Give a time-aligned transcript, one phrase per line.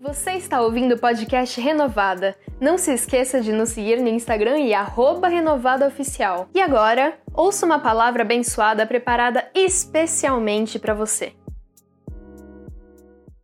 [0.00, 2.36] Você está ouvindo o podcast Renovada.
[2.60, 4.70] Não se esqueça de nos seguir no Instagram e
[5.28, 6.48] renovadaoficial.
[6.54, 11.32] E agora, ouça uma palavra abençoada preparada especialmente para você.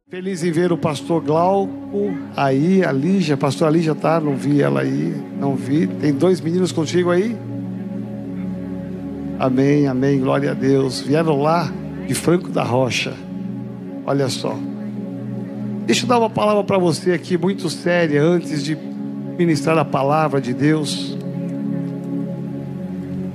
[0.09, 3.36] Feliz em ver o pastor Glauco aí, a Lígia.
[3.36, 4.21] Pastor Lígia tá?
[4.21, 5.88] Não vi ela aí, não vi.
[5.88, 7.36] Tem dois meninos contigo aí?
[9.40, 11.00] Amém, amém, glória a Deus.
[11.00, 11.68] Vieram lá
[12.06, 13.12] de Franco da Rocha.
[14.06, 14.56] Olha só.
[15.87, 20.40] Deixa eu dar uma palavra para você aqui, muito séria, antes de ministrar a palavra
[20.40, 21.14] de Deus.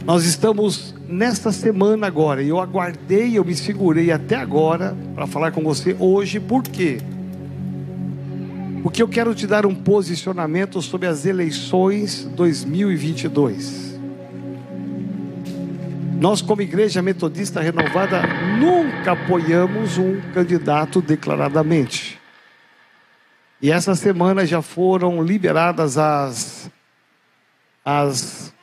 [0.03, 5.51] Nós estamos nesta semana agora, e eu aguardei, eu me segurei até agora para falar
[5.51, 6.97] com você hoje, por quê?
[8.81, 13.99] Porque eu quero te dar um posicionamento sobre as eleições 2022.
[16.19, 18.23] Nós, como Igreja Metodista Renovada,
[18.59, 22.18] nunca apoiamos um candidato declaradamente.
[23.61, 26.71] E essa semana já foram liberadas as,
[27.83, 28.53] as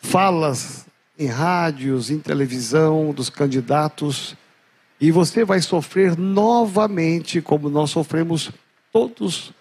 [0.00, 0.86] falas
[1.18, 4.34] em rádios, em televisão dos candidatos.
[4.98, 8.50] E você vai sofrer novamente, como nós sofremos
[8.90, 9.52] todos,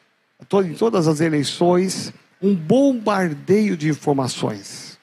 [0.65, 4.97] em todas as eleições, um bombardeio de informações.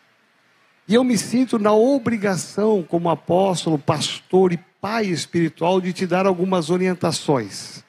[0.89, 6.25] E eu me sinto na obrigação, como apóstolo, pastor e pai espiritual, de te dar
[6.25, 7.85] algumas orientações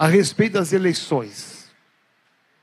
[0.00, 1.70] a respeito das eleições.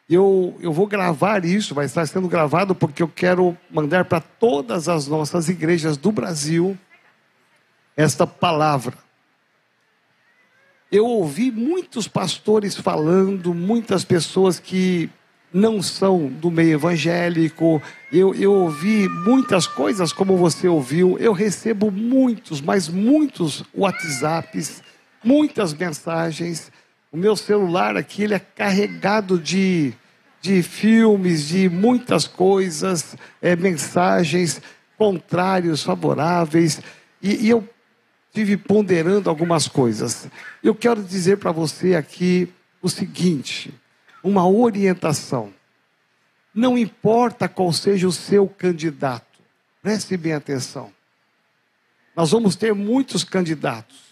[0.09, 4.89] Eu, eu vou gravar isso, vai estar sendo gravado porque eu quero mandar para todas
[4.89, 6.75] as nossas igrejas do Brasil
[7.95, 8.97] esta palavra.
[10.91, 15.07] Eu ouvi muitos pastores falando, muitas pessoas que
[15.53, 17.79] não são do meio evangélico.
[18.11, 21.19] Eu, eu ouvi muitas coisas como você ouviu.
[21.19, 24.81] Eu recebo muitos, mas muitos WhatsApps,
[25.23, 26.71] muitas mensagens
[27.11, 29.93] o meu celular aqui ele é carregado de,
[30.41, 34.61] de filmes, de muitas coisas, é, mensagens
[34.97, 36.81] contrários, favoráveis.
[37.21, 37.67] E, e eu
[38.33, 40.27] tive ponderando algumas coisas.
[40.63, 42.51] Eu quero dizer para você aqui
[42.81, 43.73] o seguinte:
[44.23, 45.53] uma orientação.
[46.53, 49.39] Não importa qual seja o seu candidato,
[49.81, 50.91] preste bem atenção.
[52.15, 54.06] Nós vamos ter muitos candidatos.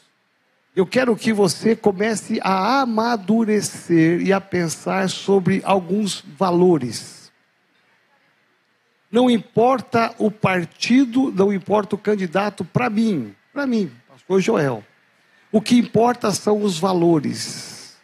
[0.75, 7.31] Eu quero que você comece a amadurecer e a pensar sobre alguns valores.
[9.09, 14.83] Não importa o partido, não importa o candidato, para mim, para mim, pastor Joel.
[15.49, 17.95] O que importa são os valores.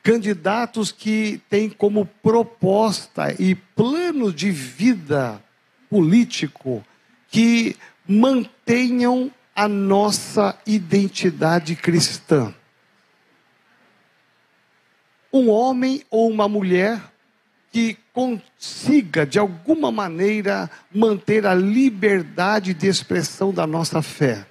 [0.00, 5.42] Candidatos que têm como proposta e plano de vida
[5.90, 6.84] político
[7.28, 7.76] que
[8.06, 12.54] mantenham a nossa identidade cristã.
[15.32, 17.00] Um homem ou uma mulher
[17.70, 24.46] que consiga, de alguma maneira, manter a liberdade de expressão da nossa fé.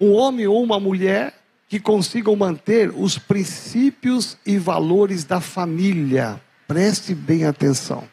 [0.00, 1.34] Um homem ou uma mulher
[1.68, 6.40] que consigam manter os princípios e valores da família.
[6.66, 8.08] Preste bem atenção.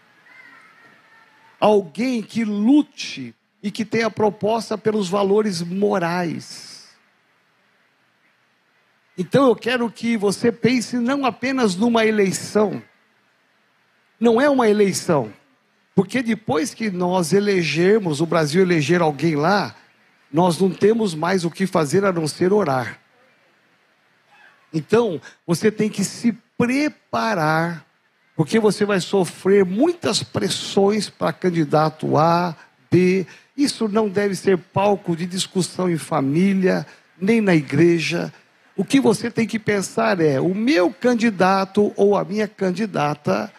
[1.60, 6.90] Alguém que lute e que tenha proposta pelos valores morais.
[9.18, 12.82] Então eu quero que você pense não apenas numa eleição,
[14.20, 15.32] não é uma eleição,
[15.94, 19.76] porque depois que nós elegermos, o Brasil eleger alguém lá,
[20.32, 23.00] nós não temos mais o que fazer a não ser orar.
[24.74, 27.86] Então, você tem que se preparar,
[28.36, 32.56] porque você vai sofrer muitas pressões para candidato A,
[32.90, 33.28] B,
[33.64, 36.86] isso não deve ser palco de discussão em família,
[37.20, 38.34] nem na igreja.
[38.76, 43.52] O que você tem que pensar é: o meu candidato ou a minha candidata,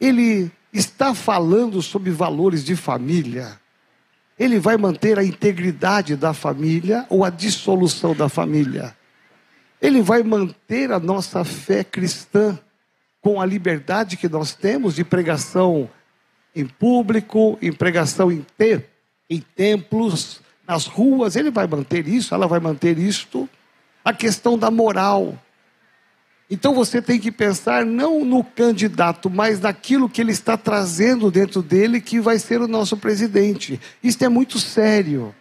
[0.00, 3.60] ele está falando sobre valores de família?
[4.38, 8.96] Ele vai manter a integridade da família ou a dissolução da família?
[9.82, 12.58] Ele vai manter a nossa fé cristã
[13.20, 15.90] com a liberdade que nós temos de pregação
[16.54, 18.44] em público, em pregação em
[19.30, 23.48] em templos, nas ruas, ele vai manter isso, ela vai manter isto.
[24.04, 25.38] A questão da moral.
[26.50, 31.62] Então você tem que pensar não no candidato, mas naquilo que ele está trazendo dentro
[31.62, 33.80] dele, que vai ser o nosso presidente.
[34.02, 35.32] Isso é muito sério.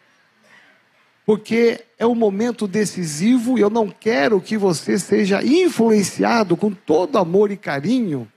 [1.25, 7.17] Porque é um momento decisivo e eu não quero que você seja influenciado com todo
[7.17, 8.27] amor e carinho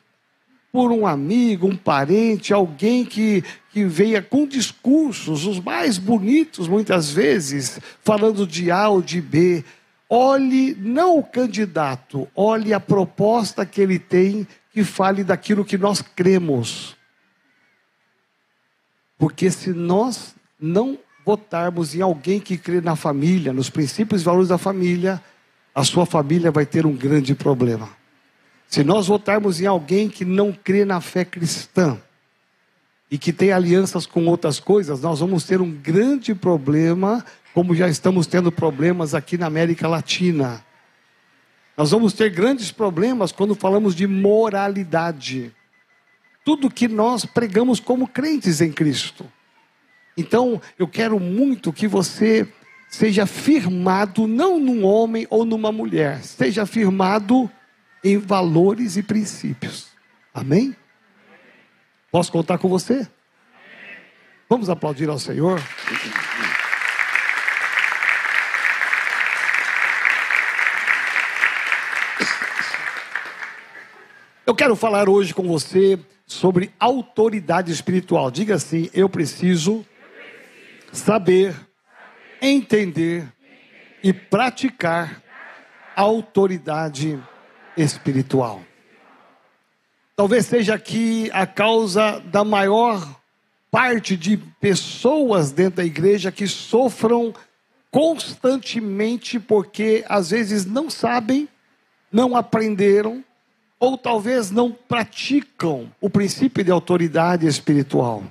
[0.72, 7.10] por um amigo, um parente, alguém que, que venha com discursos, os mais bonitos muitas
[7.10, 9.62] vezes, falando de A ou de B.
[10.08, 16.00] olhe não o candidato, olhe a proposta que ele tem que fale daquilo que nós
[16.00, 16.96] cremos.
[19.18, 24.48] Porque se nós não votarmos em alguém que crê na família, nos princípios e valores
[24.48, 25.22] da família,
[25.74, 28.01] a sua família vai ter um grande problema.
[28.72, 32.00] Se nós votarmos em alguém que não crê na fé cristã
[33.10, 37.22] e que tem alianças com outras coisas, nós vamos ter um grande problema,
[37.52, 40.64] como já estamos tendo problemas aqui na América Latina.
[41.76, 45.54] Nós vamos ter grandes problemas quando falamos de moralidade.
[46.42, 49.30] Tudo que nós pregamos como crentes em Cristo.
[50.16, 52.48] Então, eu quero muito que você
[52.88, 57.50] seja firmado não num homem ou numa mulher, seja firmado
[58.02, 59.88] em valores e princípios.
[60.34, 60.74] Amém?
[62.10, 63.08] Posso contar com você?
[64.48, 65.60] Vamos aplaudir ao Senhor?
[74.44, 78.30] Eu quero falar hoje com você sobre autoridade espiritual.
[78.30, 79.86] Diga assim: eu preciso
[80.92, 81.54] saber,
[82.40, 83.26] entender
[84.02, 85.22] e praticar
[85.96, 87.31] autoridade espiritual.
[90.14, 93.20] Talvez seja aqui a causa da maior
[93.70, 97.32] parte de pessoas dentro da igreja que sofram
[97.90, 101.48] constantemente porque às vezes não sabem,
[102.10, 103.24] não aprenderam
[103.80, 108.22] ou talvez não praticam o princípio de autoridade espiritual.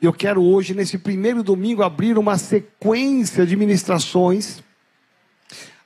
[0.00, 4.62] Eu quero hoje, nesse primeiro domingo, abrir uma sequência de ministrações,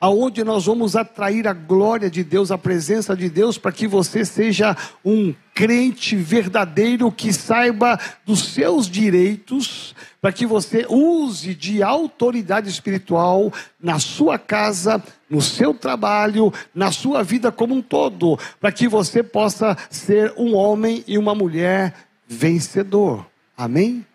[0.06, 4.24] aonde nós vamos atrair a glória de Deus, a presença de Deus, para que você
[4.24, 12.68] seja um crente verdadeiro que saiba dos seus direitos, para que você use de autoridade
[12.68, 18.86] espiritual na sua casa, no seu trabalho, na sua vida como um todo, para que
[18.86, 21.94] você possa ser um homem e uma mulher
[22.28, 23.26] vencedor.
[23.58, 24.06] Amém?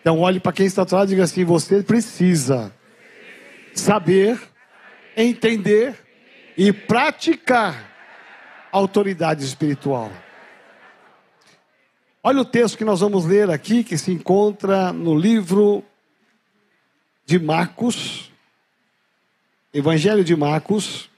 [0.00, 2.72] Então olhe para quem está atrás e diga assim: você precisa
[3.74, 4.40] saber,
[5.16, 5.96] entender
[6.56, 7.92] e praticar
[8.70, 10.10] autoridade espiritual.
[12.22, 15.84] Olha o texto que nós vamos ler aqui, que se encontra no livro
[17.26, 18.32] de Marcos,
[19.72, 21.10] Evangelho de Marcos,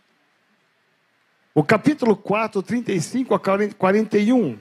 [1.55, 3.41] o capítulo 4, 35 a
[3.79, 4.59] 41.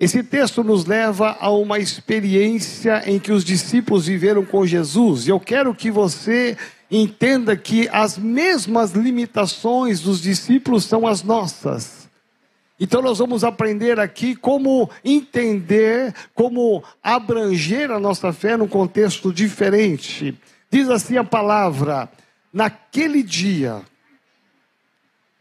[0.00, 5.26] Esse texto nos leva a uma experiência em que os discípulos viveram com Jesus.
[5.26, 6.56] E eu quero que você
[6.92, 12.08] entenda que as mesmas limitações dos discípulos são as nossas.
[12.78, 20.38] Então nós vamos aprender aqui como entender, como abranger a nossa fé num contexto diferente.
[20.70, 22.10] Diz assim a palavra:
[22.52, 23.80] naquele dia,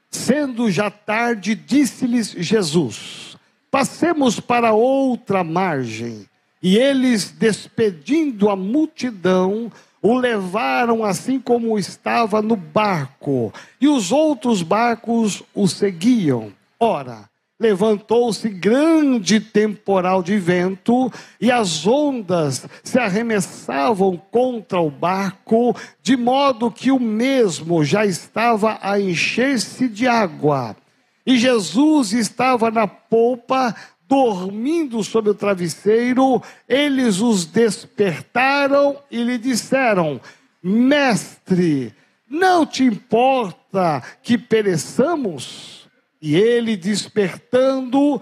[0.10, 3.36] sendo já tarde, disse-lhes Jesus:
[3.70, 6.26] Passemos para outra margem.
[6.64, 9.72] E eles, despedindo a multidão,
[10.02, 16.52] o levaram assim como estava no barco, e os outros barcos o seguiam.
[16.80, 26.18] Ora, levantou-se grande temporal de vento, e as ondas se arremessavam contra o barco, de
[26.18, 30.76] modo que o mesmo já estava a encher-se de água.
[31.24, 33.76] E Jesus estava na polpa,
[34.12, 36.44] dormindo sobre o travesseiro.
[36.68, 40.20] Eles os despertaram e lhe disseram:
[40.62, 41.96] Mestre,
[42.30, 45.88] não te importa que pereçamos?
[46.22, 48.22] E ele, despertando,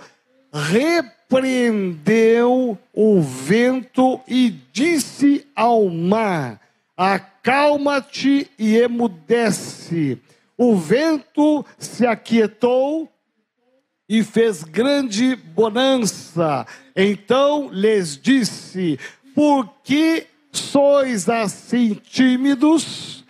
[0.53, 6.61] repreendeu o vento e disse ao mar:
[6.95, 10.21] Acalma-te e emudece.
[10.55, 13.11] O vento se aquietou
[14.09, 16.65] e fez grande bonança.
[16.95, 18.99] Então lhes disse:
[19.35, 23.23] Por que sois assim tímidos?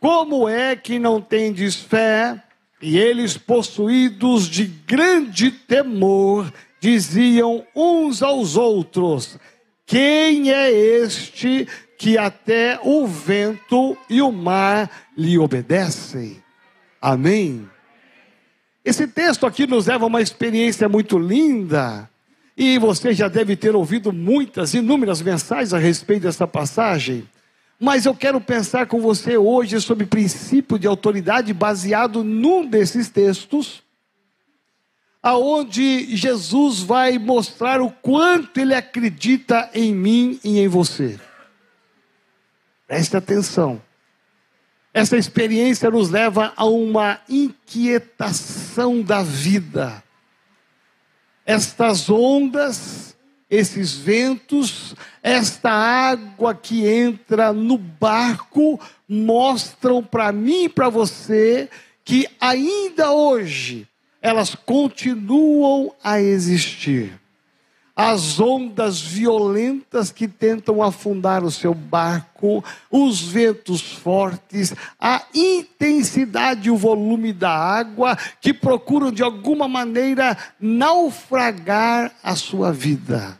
[0.00, 2.42] Como é que não tendes fé?
[2.82, 9.38] E eles, possuídos de grande temor, diziam uns aos outros:
[9.86, 16.42] Quem é este que até o vento e o mar lhe obedecem?
[17.00, 17.73] Amém?
[18.84, 22.08] Esse texto aqui nos leva a uma experiência muito linda.
[22.56, 27.26] E você já deve ter ouvido muitas, inúmeras mensagens a respeito dessa passagem.
[27.80, 33.82] Mas eu quero pensar com você hoje sobre princípio de autoridade baseado num desses textos,
[35.22, 41.18] aonde Jesus vai mostrar o quanto ele acredita em mim e em você.
[42.86, 43.82] Preste atenção.
[44.94, 50.04] Essa experiência nos leva a uma inquietação da vida.
[51.44, 53.16] Estas ondas,
[53.50, 61.68] esses ventos, esta água que entra no barco mostram para mim e para você
[62.04, 63.88] que ainda hoje
[64.22, 67.23] elas continuam a existir
[67.96, 76.70] as ondas violentas que tentam afundar o seu barco, os ventos fortes, a intensidade e
[76.72, 83.38] o volume da água que procuram de alguma maneira naufragar a sua vida.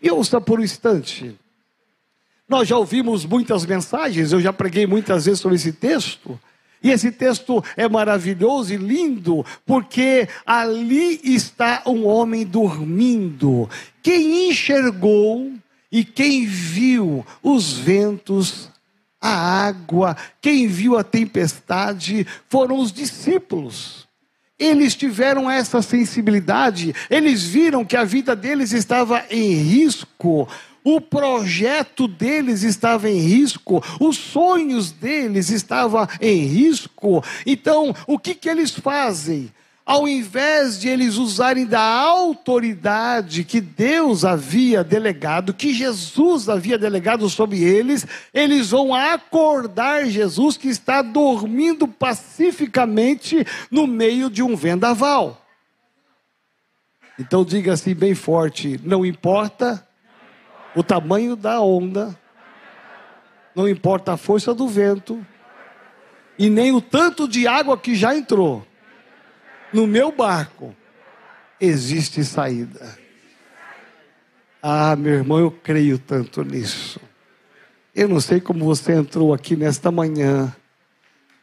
[0.00, 1.38] E ouça por um instante.
[2.48, 6.38] Nós já ouvimos muitas mensagens, eu já preguei muitas vezes sobre esse texto.
[6.84, 13.70] E esse texto é maravilhoso e lindo, porque ali está um homem dormindo.
[14.02, 15.50] Quem enxergou
[15.90, 18.68] e quem viu os ventos,
[19.18, 19.30] a
[19.66, 24.06] água, quem viu a tempestade, foram os discípulos.
[24.58, 30.46] Eles tiveram essa sensibilidade, eles viram que a vida deles estava em risco,
[30.84, 37.24] o projeto deles estava em risco, os sonhos deles estavam em risco.
[37.46, 39.50] Então, o que, que eles fazem?
[39.86, 47.28] Ao invés de eles usarem da autoridade que Deus havia delegado, que Jesus havia delegado
[47.28, 55.42] sobre eles, eles vão acordar Jesus que está dormindo pacificamente no meio de um vendaval.
[57.18, 59.86] Então diga assim bem forte: não importa
[60.74, 62.16] o tamanho da onda,
[63.54, 65.24] não importa a força do vento,
[66.38, 68.66] e nem o tanto de água que já entrou.
[69.72, 70.74] No meu barco
[71.60, 72.98] existe saída.
[74.62, 77.00] Ah, meu irmão, eu creio tanto nisso.
[77.94, 80.54] Eu não sei como você entrou aqui nesta manhã,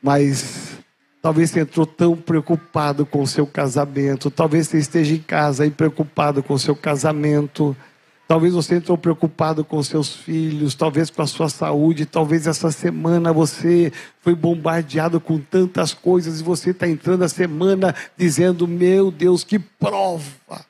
[0.02, 0.78] mas
[1.22, 5.72] talvez você entrou tão preocupado com o seu casamento, talvez você esteja em casa e
[5.72, 7.76] preocupado com o seu casamento
[8.32, 13.34] Talvez você entrou preocupado com seus filhos, talvez com a sua saúde, talvez essa semana
[13.34, 19.44] você foi bombardeado com tantas coisas e você está entrando a semana dizendo: Meu Deus,
[19.44, 20.66] que prova,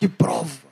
[0.00, 0.63] que prova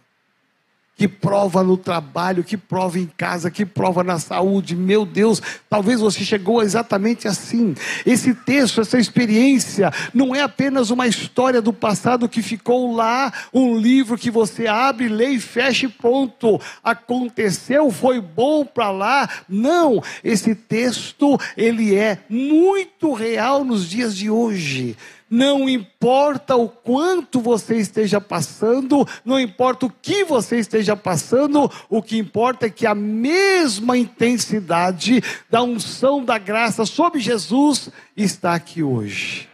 [1.03, 4.77] que prova no trabalho, que prova em casa, que prova na saúde.
[4.77, 7.75] Meu Deus, talvez você chegou exatamente assim.
[8.07, 13.77] Esse texto, essa experiência, não é apenas uma história do passado que ficou lá, um
[13.77, 16.61] livro que você abre, lê e fecha e ponto.
[16.85, 19.29] Aconteceu, foi bom para lá.
[19.49, 24.97] Não, esse texto, ele é muito real nos dias de hoje.
[25.35, 32.03] Não importa o quanto você esteja passando, não importa o que você esteja passando, o
[32.03, 38.83] que importa é que a mesma intensidade da unção da graça sobre Jesus está aqui
[38.83, 39.49] hoje.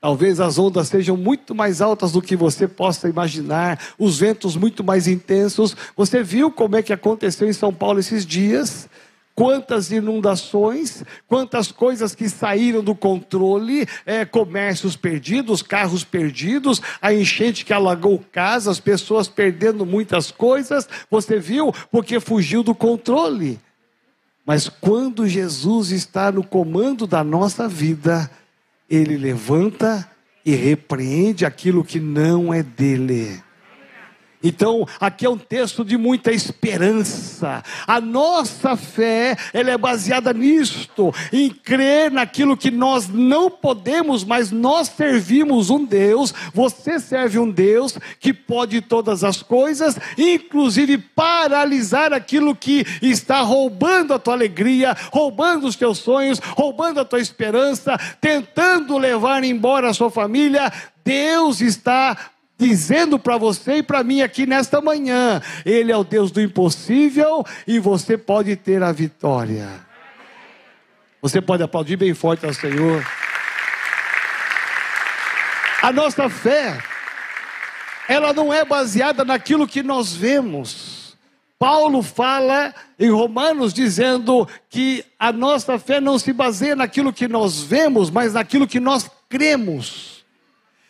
[0.00, 4.82] Talvez as ondas sejam muito mais altas do que você possa imaginar, os ventos muito
[4.82, 5.76] mais intensos.
[5.94, 8.88] Você viu como é que aconteceu em São Paulo esses dias?
[9.34, 17.64] Quantas inundações, quantas coisas que saíram do controle, é, comércios perdidos, carros perdidos, a enchente
[17.64, 21.72] que alagou casas, pessoas perdendo muitas coisas, você viu?
[21.90, 23.60] Porque fugiu do controle.
[24.46, 28.30] Mas quando Jesus está no comando da nossa vida,
[28.88, 30.08] ele levanta
[30.44, 33.43] e repreende aquilo que não é dele.
[34.44, 37.62] Então, aqui é um texto de muita esperança.
[37.86, 44.50] A nossa fé, ela é baseada nisto, em crer naquilo que nós não podemos, mas
[44.50, 52.12] nós servimos um Deus, você serve um Deus que pode todas as coisas, inclusive paralisar
[52.12, 57.96] aquilo que está roubando a tua alegria, roubando os teus sonhos, roubando a tua esperança,
[58.20, 60.70] tentando levar embora a sua família.
[61.02, 62.16] Deus está
[62.64, 67.44] dizendo para você e para mim aqui nesta manhã: Ele é o Deus do impossível
[67.66, 69.68] e você pode ter a vitória.
[71.20, 73.06] Você pode aplaudir bem forte ao Senhor.
[75.82, 76.78] A nossa fé,
[78.08, 81.16] ela não é baseada naquilo que nós vemos.
[81.58, 87.62] Paulo fala em Romanos dizendo que a nossa fé não se baseia naquilo que nós
[87.62, 90.13] vemos, mas naquilo que nós cremos.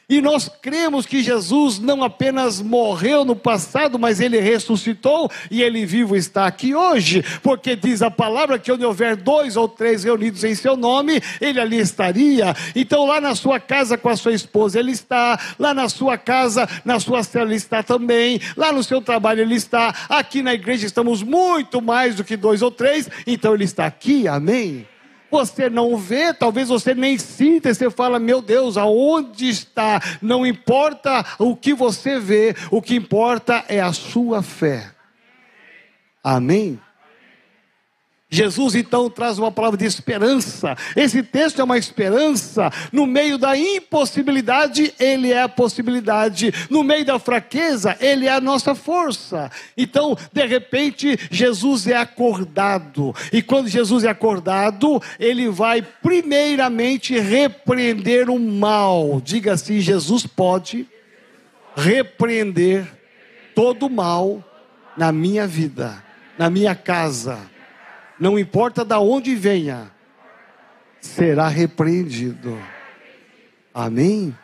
[0.09, 5.87] E nós cremos que Jesus não apenas morreu no passado, mas ele ressuscitou e ele
[5.87, 10.45] vivo está aqui hoje, porque diz a palavra que onde houver dois ou três reunidos
[10.45, 12.55] em seu nome, ele ali estaria.
[12.77, 16.69] Então, lá na sua casa com a sua esposa, ele está, lá na sua casa,
[16.85, 20.85] na sua cela, ele está também, lá no seu trabalho, ele está, aqui na igreja
[20.85, 24.87] estamos muito mais do que dois ou três, então ele está aqui, amém?
[25.35, 30.01] Você não vê, talvez você nem sinta, e você fala: Meu Deus, aonde está?
[30.23, 34.93] Não importa o que você vê, o que importa é a sua fé.
[36.23, 36.79] Amém?
[38.35, 40.77] Jesus então traz uma palavra de esperança.
[40.97, 42.69] Esse texto é uma esperança.
[42.91, 46.53] No meio da impossibilidade, ele é a possibilidade.
[46.69, 49.51] No meio da fraqueza, ele é a nossa força.
[49.77, 53.15] Então, de repente, Jesus é acordado.
[53.33, 59.21] E quando Jesus é acordado, ele vai primeiramente repreender o mal.
[59.21, 60.89] Diga assim: Jesus pode
[61.77, 62.85] repreender
[63.55, 64.43] todo o mal
[64.97, 66.03] na minha vida,
[66.37, 67.54] na minha casa
[68.19, 69.91] não importa de onde venha,
[71.01, 72.59] será repreendido.
[73.73, 74.35] Amém?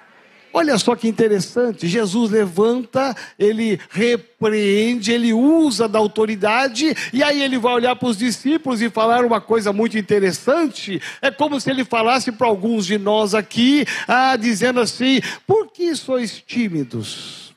[0.52, 7.56] Olha só que interessante, Jesus levanta, ele repreende, ele usa da autoridade, e aí ele
[7.56, 11.00] vai olhar para os discípulos e falar uma coisa muito interessante.
[11.22, 15.94] É como se ele falasse para alguns de nós aqui, ah, dizendo assim: por que
[15.94, 17.54] sois tímidos?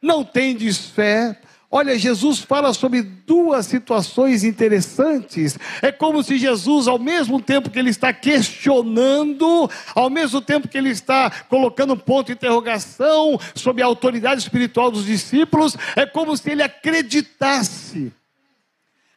[0.00, 1.38] Não tendes fé?
[1.76, 5.58] Olha, Jesus fala sobre duas situações interessantes.
[5.82, 10.78] É como se Jesus, ao mesmo tempo que ele está questionando, ao mesmo tempo que
[10.78, 16.48] ele está colocando ponto de interrogação sobre a autoridade espiritual dos discípulos, é como se
[16.48, 18.12] ele acreditasse.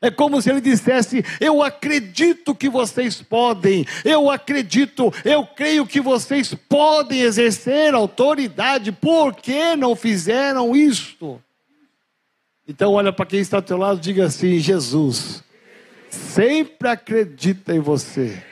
[0.01, 6.01] É como se ele dissesse: Eu acredito que vocês podem, eu acredito, eu creio que
[6.01, 11.39] vocês podem exercer autoridade, por que não fizeram isto?
[12.67, 15.43] Então, olha para quem está ao teu lado, diga assim: Jesus
[16.09, 18.43] sempre acredita em você.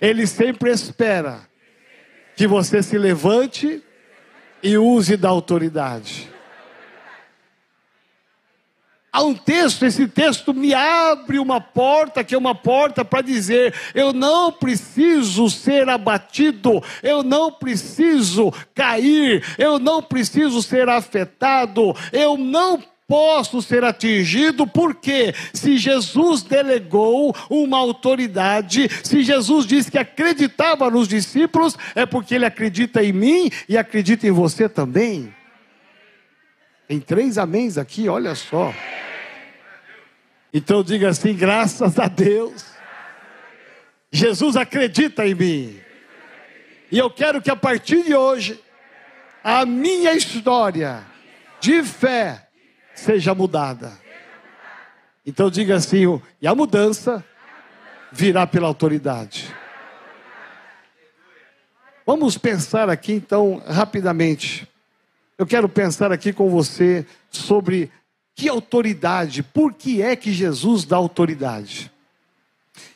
[0.00, 1.40] Ele sempre espera
[2.36, 3.82] que você se levante
[4.62, 6.30] e use da autoridade.
[9.10, 13.74] Há um texto, esse texto me abre uma porta, que é uma porta para dizer:
[13.94, 22.36] eu não preciso ser abatido, eu não preciso cair, eu não preciso ser afetado, eu
[22.36, 30.90] não posso ser atingido, porque se Jesus delegou uma autoridade, se Jesus disse que acreditava
[30.90, 35.32] nos discípulos, é porque ele acredita em mim e acredita em você também.
[36.88, 38.74] Tem três améns aqui, olha só.
[40.52, 42.64] Então diga assim: graças a Deus,
[44.10, 45.80] Jesus acredita em mim.
[46.90, 48.60] E eu quero que a partir de hoje,
[49.42, 51.04] a minha história
[51.60, 52.45] de fé
[52.96, 53.92] seja mudada.
[55.24, 57.24] Então diga assim: e a mudança
[58.10, 59.54] virá pela autoridade.
[62.06, 64.68] Vamos pensar aqui então rapidamente.
[65.36, 67.90] Eu quero pensar aqui com você sobre
[68.34, 71.90] que autoridade, por que é que Jesus dá autoridade?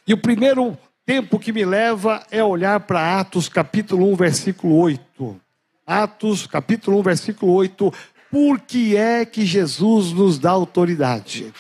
[0.07, 5.41] E o primeiro tempo que me leva é olhar para Atos capítulo 1, versículo 8.
[5.87, 7.93] Atos capítulo 1, versículo 8
[8.31, 11.53] por que é que Jesus nos dá autoridade?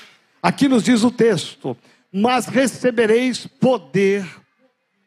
[0.42, 1.76] Aqui nos diz o texto:
[2.12, 4.24] Mas recebereis poder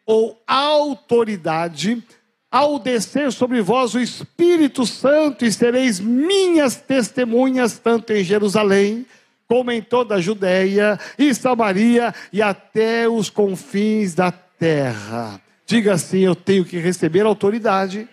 [0.05, 2.03] ou autoridade
[2.51, 9.07] ao descer sobre vós o Espírito Santo, e sereis minhas testemunhas, tanto em Jerusalém,
[9.47, 15.41] como em toda a Judéia e Samaria e até os confins da terra.
[15.65, 18.07] Diga assim: eu tenho que receber autoridade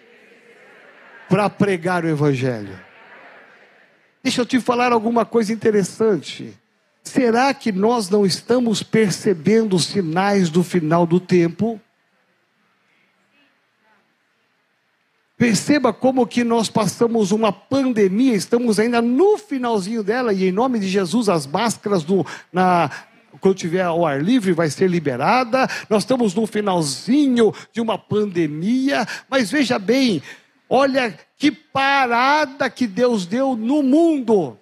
[1.29, 2.89] para pregar o Evangelho.
[4.23, 6.55] Deixa eu te falar alguma coisa interessante.
[7.03, 11.81] Será que nós não estamos percebendo os sinais do final do tempo?
[15.39, 20.79] Perceba como que nós passamos uma pandemia, estamos ainda no finalzinho dela, e em nome
[20.79, 22.91] de Jesus, as máscaras do, na,
[23.41, 25.67] quando tiver ao ar livre vai ser liberada.
[25.89, 30.23] Nós estamos no finalzinho de uma pandemia, mas veja bem,
[30.71, 34.57] olha que parada que Deus deu no mundo.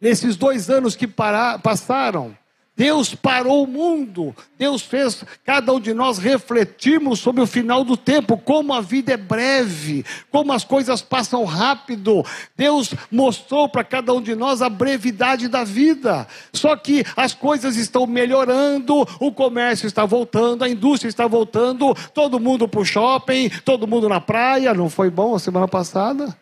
[0.00, 2.36] Nesses dois anos que para, passaram,
[2.74, 7.98] Deus parou o mundo, Deus fez cada um de nós refletirmos sobre o final do
[7.98, 12.24] tempo, como a vida é breve, como as coisas passam rápido.
[12.56, 16.26] Deus mostrou para cada um de nós a brevidade da vida.
[16.50, 22.40] Só que as coisas estão melhorando, o comércio está voltando, a indústria está voltando, todo
[22.40, 24.72] mundo para o shopping, todo mundo na praia.
[24.72, 26.41] Não foi bom a semana passada?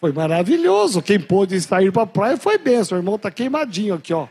[0.00, 1.02] Foi maravilhoso.
[1.02, 2.96] Quem pôde sair para a praia foi benção.
[2.96, 4.26] O irmão está queimadinho aqui, ó.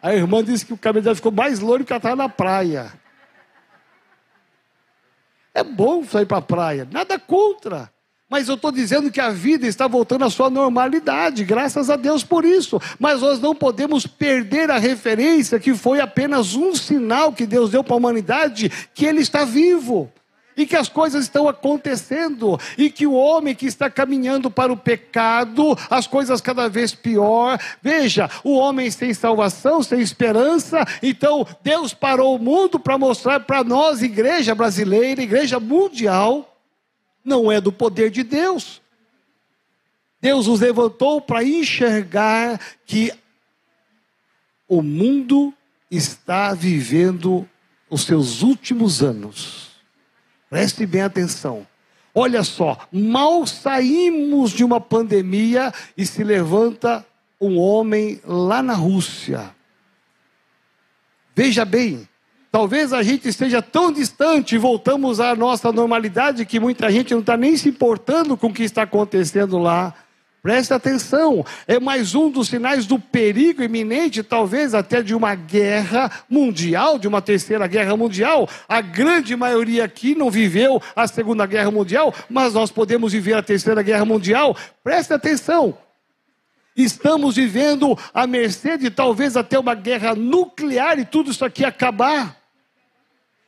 [0.00, 2.92] A irmã disse que o cabelo dela ficou mais loiro que ela estava na praia.
[5.52, 7.90] É bom sair para a praia, nada contra.
[8.28, 12.24] Mas eu estou dizendo que a vida está voltando à sua normalidade, graças a Deus
[12.24, 12.80] por isso.
[12.98, 17.84] Mas nós não podemos perder a referência que foi apenas um sinal que Deus deu
[17.84, 20.10] para a humanidade que Ele está vivo
[20.56, 24.76] e que as coisas estão acontecendo, e que o homem que está caminhando para o
[24.76, 27.58] pecado, as coisas cada vez pior.
[27.80, 33.64] Veja, o homem sem salvação, sem esperança, então Deus parou o mundo para mostrar para
[33.64, 36.56] nós, igreja brasileira, igreja mundial,
[37.24, 38.80] não é do poder de Deus.
[40.20, 43.12] Deus os levantou para enxergar que
[44.68, 45.52] o mundo
[45.90, 47.48] está vivendo
[47.90, 49.71] os seus últimos anos
[50.52, 51.66] Preste bem atenção.
[52.14, 57.06] Olha só, mal saímos de uma pandemia e se levanta
[57.40, 59.48] um homem lá na Rússia.
[61.34, 62.06] Veja bem,
[62.50, 67.20] talvez a gente esteja tão distante e voltamos à nossa normalidade que muita gente não
[67.20, 69.94] está nem se importando com o que está acontecendo lá.
[70.42, 76.10] Preste atenção, é mais um dos sinais do perigo iminente, talvez até de uma guerra
[76.28, 78.48] mundial, de uma terceira guerra mundial.
[78.68, 83.42] A grande maioria aqui não viveu a Segunda Guerra Mundial, mas nós podemos viver a
[83.42, 84.56] Terceira Guerra Mundial.
[84.82, 85.78] Preste atenção,
[86.76, 92.41] estamos vivendo à mercê de talvez até uma guerra nuclear e tudo isso aqui acabar.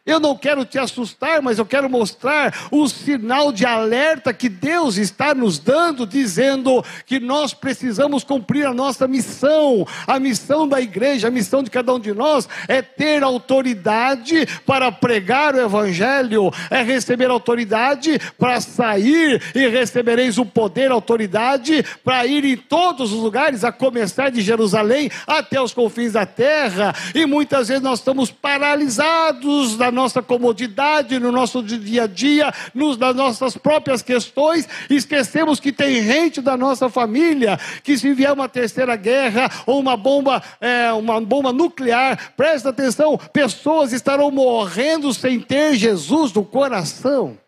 [0.06, 4.98] Eu não quero te assustar, mas eu quero mostrar o sinal de alerta que Deus
[4.98, 9.86] está nos dando, dizendo que nós precisamos cumprir a nossa missão.
[10.06, 14.92] A missão da igreja, a missão de cada um de nós é ter autoridade para
[14.92, 22.44] pregar o evangelho, é receber autoridade para sair e recebereis o poder, autoridade para ir
[22.44, 26.94] em todos os lugares, a começar de Jerusalém até os confins da terra.
[27.14, 32.98] E muitas vezes nós estamos paralisados da nossa comodidade, no nosso dia a dia, nos,
[32.98, 38.48] nas nossas próprias questões, esquecemos que tem gente da nossa família que se vier uma
[38.48, 45.40] terceira guerra ou uma bomba, é, uma bomba nuclear, presta atenção, pessoas estarão morrendo sem
[45.40, 47.43] ter Jesus no coração.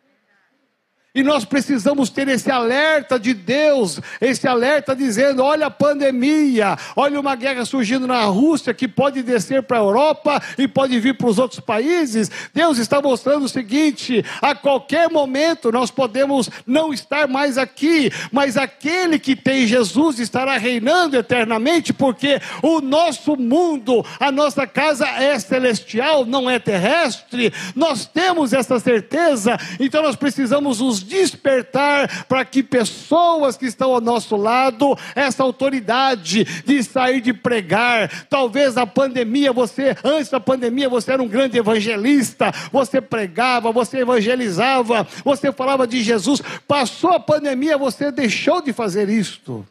[1.16, 7.18] E nós precisamos ter esse alerta de Deus, esse alerta dizendo: olha a pandemia, olha
[7.18, 11.29] uma guerra surgindo na Rússia que pode descer para a Europa e pode vir para
[11.29, 12.31] os outros países.
[12.52, 18.59] Deus está mostrando o seguinte: a qualquer momento nós podemos não estar mais aqui, mas
[18.59, 25.38] aquele que tem Jesus estará reinando eternamente, porque o nosso mundo, a nossa casa é
[25.38, 27.55] celestial, não é terrestre.
[27.74, 34.00] Nós temos essa certeza, então nós precisamos nos despertar para que pessoas que estão ao
[34.00, 38.26] nosso lado, essa autoridade de sair de pregar.
[38.28, 43.98] Talvez na pandemia você, antes da pandemia, você era um grande evangelista, você pregava, você
[43.98, 46.42] evangelizava, você falava de Jesus.
[46.66, 49.66] Passou a pandemia, você deixou de fazer isto.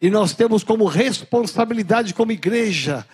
[0.00, 3.06] E nós temos como responsabilidade, como igreja,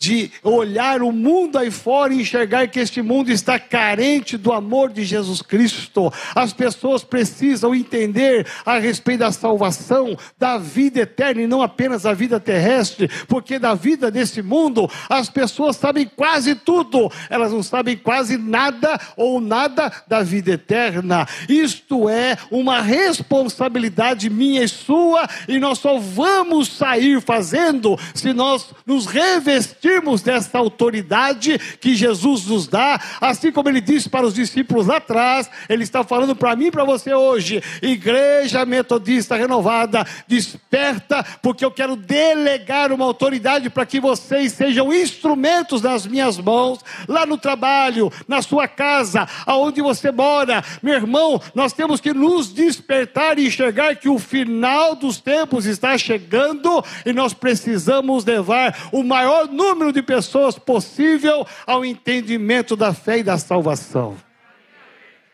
[0.00, 4.90] de olhar o mundo aí fora e enxergar que este mundo está carente do amor
[4.90, 6.10] de Jesus Cristo.
[6.34, 12.14] As pessoas precisam entender a respeito da salvação, da vida eterna e não apenas a
[12.14, 17.94] vida terrestre, porque da vida desse mundo as pessoas sabem quase tudo, elas não sabem
[17.94, 21.28] quase nada ou nada da vida eterna.
[21.46, 28.70] Isto é uma responsabilidade minha e sua, e nós só vamos sair fazendo se nós
[28.86, 34.34] nos revestirmos vestirmos dessa autoridade que Jesus nos dá, assim como ele disse para os
[34.34, 40.06] discípulos lá atrás, ele está falando para mim e para você hoje, Igreja Metodista Renovada,
[40.28, 46.80] desperta, porque eu quero delegar uma autoridade para que vocês sejam instrumentos nas minhas mãos,
[47.08, 50.62] lá no trabalho, na sua casa, aonde você mora.
[50.82, 55.98] Meu irmão, nós temos que nos despertar e enxergar que o final dos tempos está
[55.98, 62.92] chegando e nós precisamos levar o maior número número de pessoas possível ao entendimento da
[62.92, 64.14] fé e da salvação.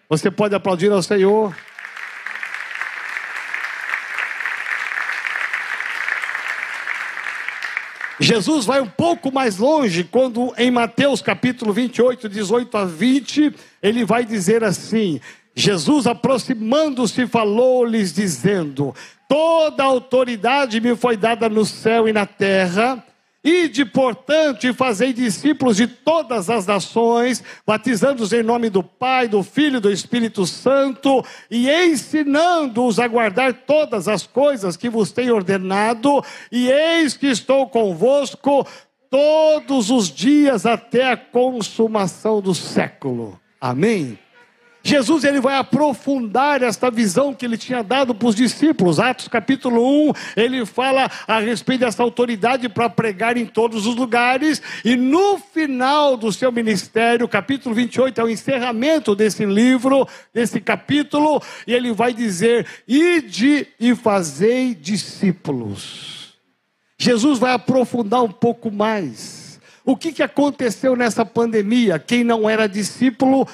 [0.09, 1.55] Você pode aplaudir ao Senhor.
[8.21, 14.05] Jesus vai um pouco mais longe quando em Mateus capítulo 28, 18 a 20, ele
[14.05, 15.21] vai dizer assim:
[15.55, 18.95] Jesus aproximando-se falou-lhes dizendo:
[19.29, 23.05] Toda autoridade me foi dada no céu e na terra.
[23.47, 29.41] Ide, portanto, e fazei discípulos de todas as nações, batizando-os em nome do Pai, do
[29.45, 35.37] Filho e do Espírito Santo, e ensinando-os a guardar todas as coisas que vos tenho
[35.37, 38.67] ordenado, e eis que estou convosco
[39.09, 43.41] todos os dias até a consumação do século.
[43.61, 44.19] Amém?
[44.87, 49.01] Jesus ele vai aprofundar esta visão que ele tinha dado para os discípulos.
[49.01, 54.63] Atos capítulo 1, ele fala a respeito dessa autoridade para pregar em todos os lugares.
[54.85, 61.43] E no final do seu ministério, capítulo 28, é o encerramento desse livro, desse capítulo,
[61.67, 66.37] e ele vai dizer: Ide e fazei discípulos.
[66.97, 69.59] Jesus vai aprofundar um pouco mais.
[69.85, 71.99] O que, que aconteceu nessa pandemia?
[71.99, 73.47] Quem não era discípulo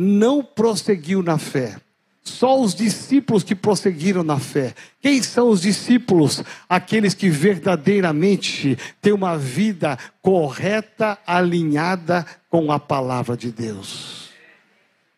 [0.00, 1.76] não prosseguiu na fé.
[2.22, 4.74] Só os discípulos que prosseguiram na fé.
[5.00, 6.44] Quem são os discípulos?
[6.68, 14.28] Aqueles que verdadeiramente têm uma vida correta, alinhada com a palavra de Deus.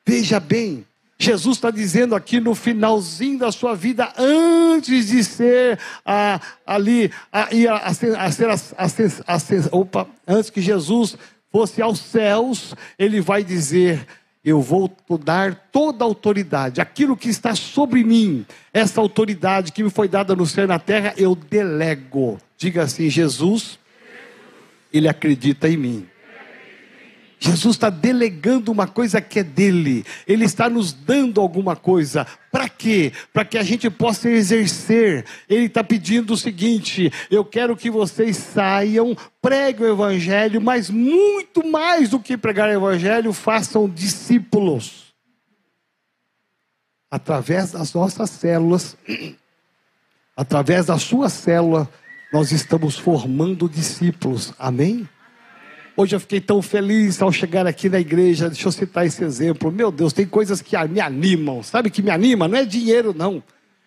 [0.06, 0.86] Veja bem,
[1.18, 7.48] Jesus está dizendo aqui no finalzinho da sua vida, antes de ser ah, ali, ah,
[7.68, 11.18] a, a, ser, a, a, opa, antes que Jesus
[11.52, 14.06] fosse aos céus, ele vai dizer:
[14.44, 14.90] eu vou
[15.22, 20.34] dar toda a autoridade, aquilo que está sobre mim, essa autoridade que me foi dada
[20.34, 22.38] no céu e na terra, eu delego.
[22.56, 23.78] Diga assim: Jesus,
[24.92, 26.09] ele acredita em mim.
[27.42, 32.26] Jesus está delegando uma coisa que é dele, ele está nos dando alguma coisa.
[32.52, 33.14] Para quê?
[33.32, 35.24] Para que a gente possa exercer.
[35.48, 41.66] Ele está pedindo o seguinte: eu quero que vocês saiam, preguem o Evangelho, mas muito
[41.66, 45.14] mais do que pregar o Evangelho, façam discípulos.
[47.10, 48.96] Através das nossas células,
[50.36, 51.88] através da sua célula,
[52.30, 54.52] nós estamos formando discípulos.
[54.58, 55.08] Amém?
[55.96, 58.48] Hoje eu fiquei tão feliz ao chegar aqui na igreja.
[58.48, 59.70] Deixa eu citar esse exemplo.
[59.70, 61.62] Meu Deus, tem coisas que me animam.
[61.62, 62.48] Sabe que me anima?
[62.48, 63.42] Não é dinheiro, não.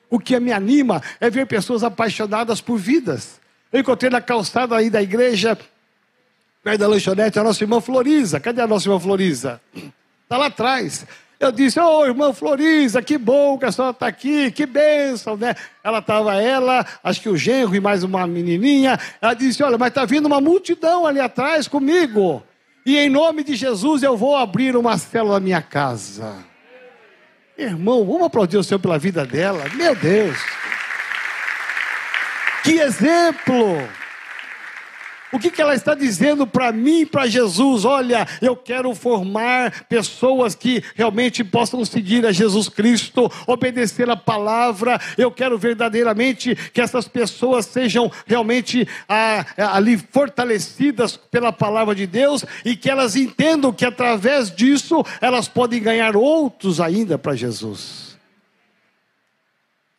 [0.09, 3.39] O que me anima é ver pessoas apaixonadas por vidas.
[3.71, 5.57] Eu encontrei na calçada aí da igreja,
[6.63, 8.39] perto da lanchonete, a nossa irmã Floriza.
[8.39, 9.59] Cadê a nossa irmã Floriza?
[10.23, 11.05] Está lá atrás.
[11.43, 15.35] Eu disse, ô oh, irmã Floriza, que bom que a senhora está aqui, que bênção,
[15.35, 15.55] né?
[15.83, 18.97] Ela estava, ela, acho que o genro e mais uma menininha.
[19.21, 22.41] Ela disse, olha, mas está vindo uma multidão ali atrás comigo.
[22.85, 26.33] E em nome de Jesus eu vou abrir uma célula na minha casa.
[27.57, 29.65] Irmão, vamos aplaudir o Senhor pela vida dela.
[29.75, 30.37] Meu Deus.
[32.63, 33.85] Que exemplo!
[35.33, 37.85] O que, que ela está dizendo para mim e para Jesus?
[37.85, 45.01] Olha, eu quero formar pessoas que realmente possam seguir a Jesus Cristo, obedecer a palavra.
[45.17, 52.45] Eu quero verdadeiramente que essas pessoas sejam realmente ah, ali fortalecidas pela palavra de Deus
[52.63, 58.15] e que elas entendam que através disso elas podem ganhar outros ainda para Jesus.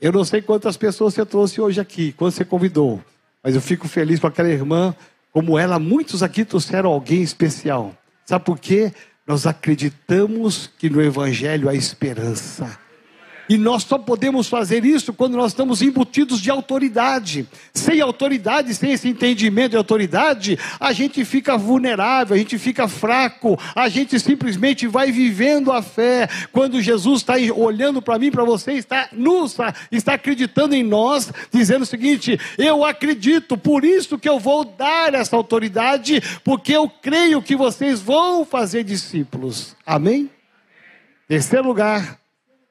[0.01, 3.03] Eu não sei quantas pessoas você trouxe hoje aqui, quando você convidou,
[3.43, 4.95] mas eu fico feliz com aquela irmã
[5.35, 7.93] como ela, muitos aqui trouxeram alguém especial.
[8.25, 8.93] Sabe por quê?
[9.27, 12.79] Nós acreditamos que no Evangelho há esperança.
[13.49, 17.47] E nós só podemos fazer isso quando nós estamos embutidos de autoridade.
[17.73, 23.59] Sem autoridade, sem esse entendimento de autoridade, a gente fica vulnerável, a gente fica fraco,
[23.75, 26.29] a gente simplesmente vai vivendo a fé.
[26.53, 29.57] Quando Jesus está olhando para mim, para você, está nos,
[29.93, 35.15] está acreditando em nós, dizendo o seguinte: eu acredito, por isso que eu vou dar
[35.15, 39.77] essa autoridade, porque eu creio que vocês vão fazer discípulos.
[39.85, 40.31] Amém?
[41.29, 42.19] Terceiro lugar,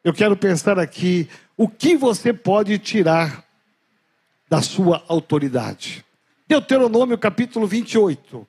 [0.04, 3.44] eu quero pensar aqui o que você pode tirar
[4.50, 6.04] da sua autoridade.
[6.48, 8.46] Deuteronômio capítulo 28.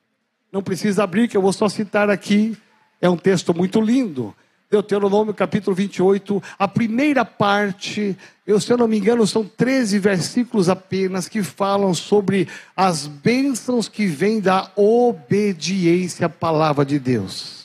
[0.51, 2.57] Não precisa abrir, que eu vou só citar aqui.
[3.01, 4.35] É um texto muito lindo.
[4.69, 10.69] Deuteronômio capítulo 28, a primeira parte, eu, se eu não me engano, são 13 versículos
[10.69, 17.64] apenas que falam sobre as bênçãos que vêm da obediência à palavra de Deus.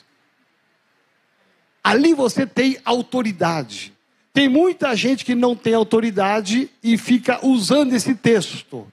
[1.83, 3.93] Ali você tem autoridade.
[4.33, 8.87] Tem muita gente que não tem autoridade e fica usando esse texto.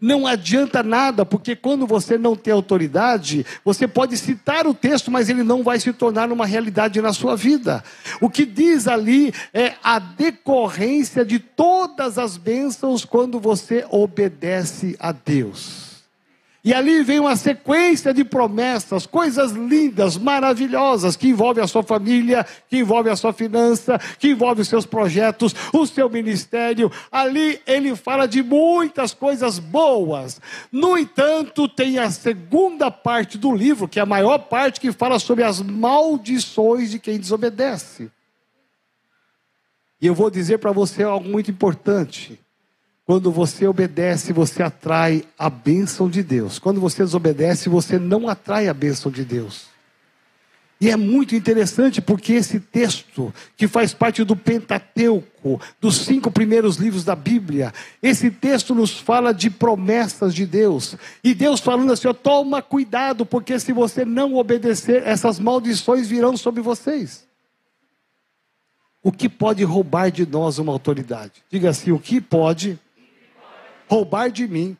[0.00, 5.28] Não adianta nada, porque quando você não tem autoridade, você pode citar o texto, mas
[5.28, 7.82] ele não vai se tornar uma realidade na sua vida.
[8.20, 15.10] O que diz ali é a decorrência de todas as bênçãos quando você obedece a
[15.10, 15.87] Deus.
[16.68, 22.44] E ali vem uma sequência de promessas, coisas lindas, maravilhosas, que envolvem a sua família,
[22.68, 26.92] que envolvem a sua finança, que envolvem os seus projetos, o seu ministério.
[27.10, 30.42] Ali ele fala de muitas coisas boas.
[30.70, 35.18] No entanto, tem a segunda parte do livro, que é a maior parte, que fala
[35.18, 38.10] sobre as maldições de quem desobedece.
[39.98, 42.38] E eu vou dizer para você algo muito importante.
[43.08, 46.58] Quando você obedece, você atrai a bênção de Deus.
[46.58, 49.64] Quando você desobedece, você não atrai a bênção de Deus.
[50.78, 56.76] E é muito interessante porque esse texto, que faz parte do Pentateuco, dos cinco primeiros
[56.76, 60.94] livros da Bíblia, esse texto nos fala de promessas de Deus.
[61.24, 66.36] E Deus falando assim: ó, toma cuidado, porque se você não obedecer, essas maldições virão
[66.36, 67.26] sobre vocês.
[69.02, 71.42] O que pode roubar de nós uma autoridade?
[71.50, 72.78] Diga assim: o que pode
[73.88, 74.76] roubar de mim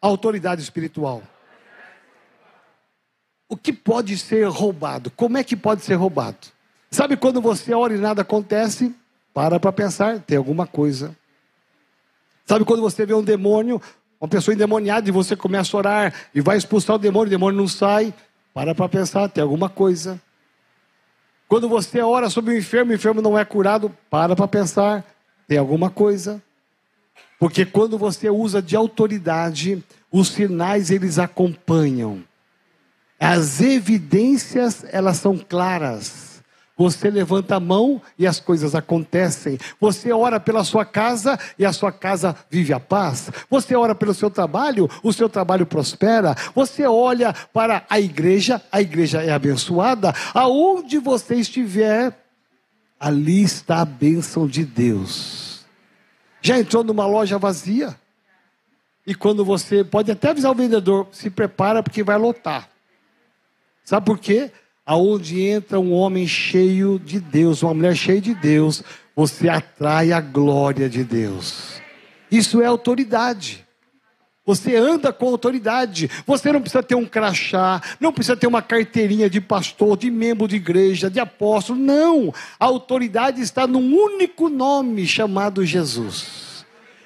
[0.00, 1.22] a autoridade espiritual?
[3.54, 5.10] o que pode ser roubado?
[5.10, 6.38] Como é que pode ser roubado?
[6.90, 8.94] Sabe quando você ora e nada acontece?
[9.32, 11.14] Para para pensar, tem alguma coisa.
[12.44, 13.80] Sabe quando você vê um demônio,
[14.20, 17.60] uma pessoa endemoniada, e você começa a orar e vai expulsar o demônio, o demônio
[17.60, 18.12] não sai?
[18.52, 20.20] Para para pensar, tem alguma coisa.
[21.48, 25.04] Quando você ora sobre o enfermo, o enfermo não é curado, para para pensar,
[25.46, 26.42] tem alguma coisa.
[27.44, 32.24] Porque quando você usa de autoridade, os sinais eles acompanham.
[33.20, 36.42] As evidências, elas são claras.
[36.74, 39.58] Você levanta a mão e as coisas acontecem.
[39.78, 43.30] Você ora pela sua casa e a sua casa vive a paz.
[43.50, 46.34] Você ora pelo seu trabalho, o seu trabalho prospera.
[46.54, 50.14] Você olha para a igreja, a igreja é abençoada.
[50.32, 52.18] Aonde você estiver,
[52.98, 55.43] ali está a bênção de Deus.
[56.44, 57.96] Já entrou numa loja vazia?
[59.06, 62.68] E quando você pode até avisar o vendedor, se prepara porque vai lotar.
[63.82, 64.52] Sabe por quê?
[64.84, 68.82] Aonde entra um homem cheio de Deus, uma mulher cheia de Deus,
[69.16, 71.80] você atrai a glória de Deus.
[72.30, 73.63] Isso é autoridade.
[74.46, 76.10] Você anda com autoridade.
[76.26, 80.46] Você não precisa ter um crachá, não precisa ter uma carteirinha de pastor, de membro
[80.46, 81.78] de igreja, de apóstolo.
[81.78, 82.32] Não.
[82.60, 86.44] A autoridade está num único nome chamado Jesus.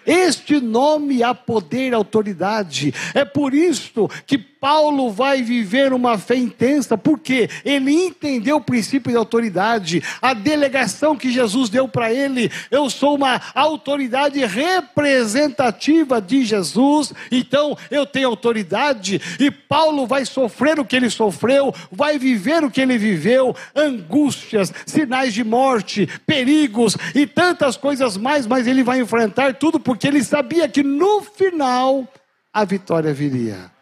[0.04, 2.94] Este nome há poder autoridade.
[3.14, 9.12] É por isso que Paulo vai viver uma fé intensa, porque ele entendeu o princípio
[9.12, 12.50] de autoridade, a delegação que Jesus deu para ele.
[12.70, 19.20] Eu sou uma autoridade representativa de Jesus, então eu tenho autoridade.
[19.38, 24.72] E Paulo vai sofrer o que ele sofreu, vai viver o que ele viveu: angústias,
[24.84, 30.22] sinais de morte, perigos e tantas coisas mais, mas ele vai enfrentar tudo porque ele
[30.24, 32.06] sabia que no final
[32.52, 33.77] a vitória viria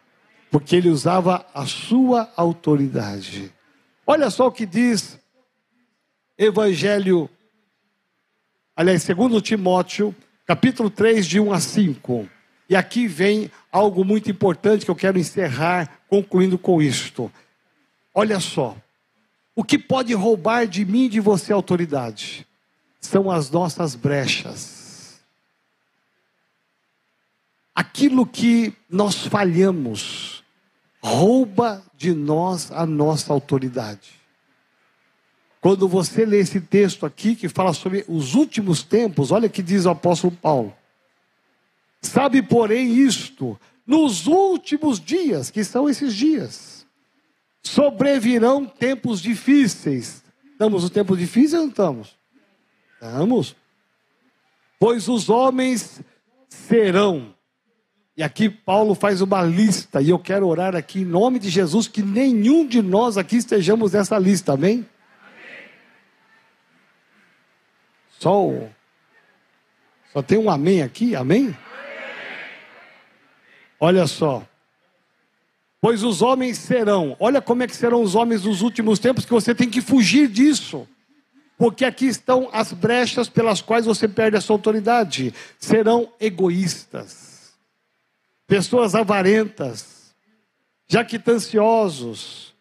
[0.51, 3.51] porque ele usava a sua autoridade.
[4.05, 5.19] Olha só o que diz
[6.37, 7.29] Evangelho,
[8.75, 12.29] aliás, segundo Timóteo, capítulo 3, de 1 a 5.
[12.69, 17.31] E aqui vem algo muito importante que eu quero encerrar concluindo com isto.
[18.13, 18.75] Olha só,
[19.55, 22.47] o que pode roubar de mim e de você autoridade?
[22.99, 24.77] São as nossas brechas
[27.77, 30.26] aquilo que nós falhamos
[31.01, 34.17] rouba de nós a nossa autoridade.
[35.61, 39.61] Quando você lê esse texto aqui que fala sobre os últimos tempos, olha o que
[39.61, 40.75] diz o apóstolo Paulo.
[42.01, 46.85] Sabe, porém, isto, nos últimos dias, que são esses dias,
[47.63, 50.23] sobrevirão tempos difíceis.
[50.51, 52.17] Estamos no tempo difícil ou não estamos?
[52.93, 53.55] Estamos.
[54.79, 56.01] Pois os homens
[56.47, 57.35] serão
[58.17, 61.87] e aqui Paulo faz uma lista, e eu quero orar aqui em nome de Jesus
[61.87, 64.83] que nenhum de nós aqui estejamos nessa lista, amém?
[65.21, 65.69] amém.
[68.17, 68.49] Só,
[70.11, 71.43] só tem um amém aqui, amém?
[71.43, 71.57] amém?
[73.79, 74.43] Olha só.
[75.79, 79.31] Pois os homens serão, olha como é que serão os homens nos últimos tempos, que
[79.31, 80.87] você tem que fugir disso.
[81.55, 85.31] Porque aqui estão as brechas pelas quais você perde a sua autoridade.
[85.59, 87.26] Serão egoístas
[88.47, 90.15] pessoas avarentas,
[90.87, 92.55] jactanciosos,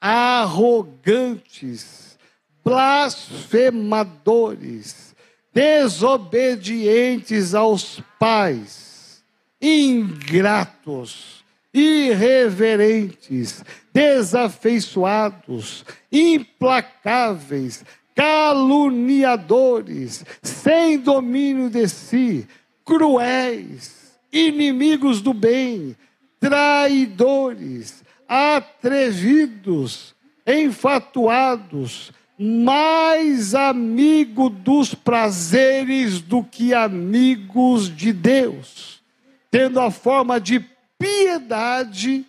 [0.00, 2.18] arrogantes,
[2.64, 5.14] blasfemadores,
[5.52, 9.22] desobedientes aos pais,
[9.60, 22.48] ingratos, irreverentes, desafeiçoados, implacáveis, caluniadores, sem domínio de si,
[22.82, 23.95] cruéis,
[24.36, 25.96] inimigos do bem,
[26.38, 30.14] traidores, atrevidos,
[30.46, 39.02] enfatuados, mais amigo dos prazeres do que amigos de Deus,
[39.50, 40.64] tendo a forma de
[40.98, 42.26] piedade,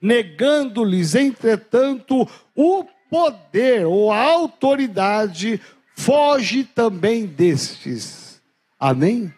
[0.00, 5.60] negando-lhes, entretanto, o poder ou a autoridade,
[5.96, 8.40] foge também destes.
[8.78, 9.32] Amém?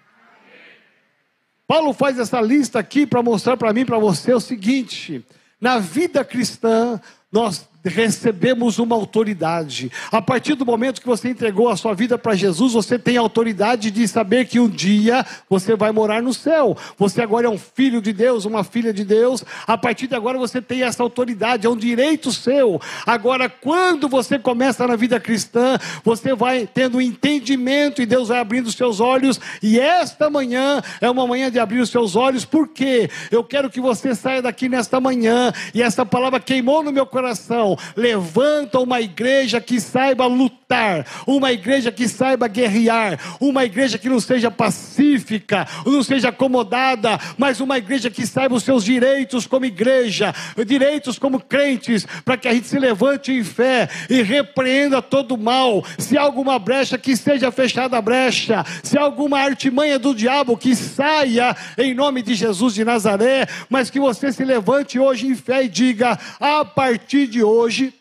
[1.67, 5.25] Paulo faz essa lista aqui para mostrar para mim, para você o seguinte:
[5.61, 7.01] na vida cristã,
[7.31, 9.91] nós recebemos uma autoridade.
[10.11, 13.91] A partir do momento que você entregou a sua vida para Jesus, você tem autoridade
[13.91, 16.77] de saber que um dia você vai morar no céu.
[16.99, 19.45] Você agora é um filho de Deus, uma filha de Deus.
[19.67, 22.81] A partir de agora você tem essa autoridade, é um direito seu.
[23.07, 28.67] Agora, quando você começa na vida cristã, você vai tendo entendimento e Deus vai abrindo
[28.67, 29.41] os seus olhos.
[29.63, 33.81] E esta manhã é uma manhã de abrir os seus olhos, porque eu quero que
[33.81, 39.61] você saia daqui nesta manhã e essa palavra queimou no meu coração levanta uma igreja
[39.61, 46.03] que saiba lutar, uma igreja que saiba guerrear, uma igreja que não seja pacífica, não
[46.03, 50.35] seja acomodada, mas uma igreja que saiba os seus direitos como igreja,
[50.67, 55.85] direitos como crentes, para que a gente se levante em fé e repreenda todo mal.
[55.99, 60.57] Se há alguma brecha, que seja fechada a brecha, se há alguma artimanha do diabo,
[60.57, 65.35] que saia em nome de Jesus de Nazaré, mas que você se levante hoje em
[65.35, 67.95] fé e diga: a partir de hoje hoje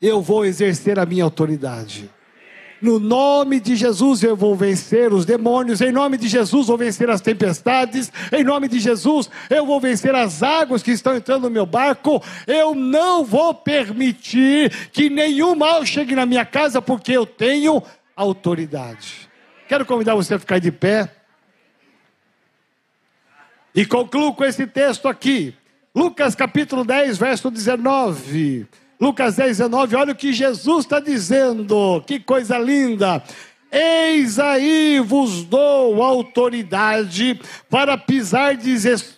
[0.00, 2.10] eu vou exercer a minha autoridade.
[2.80, 7.08] No nome de Jesus eu vou vencer os demônios, em nome de Jesus vou vencer
[7.08, 11.50] as tempestades, em nome de Jesus eu vou vencer as águas que estão entrando no
[11.50, 12.22] meu barco.
[12.46, 17.82] Eu não vou permitir que nenhum mal chegue na minha casa, porque eu tenho
[18.14, 19.28] autoridade.
[19.68, 21.10] Quero convidar você a ficar de pé.
[23.74, 25.54] E concluo com esse texto aqui.
[25.96, 28.66] Lucas capítulo 10, verso 19.
[29.00, 33.22] Lucas 10, 19, olha o que Jesus está dizendo, que coisa linda.
[33.72, 37.40] Eis aí vos dou autoridade
[37.70, 38.58] para pisar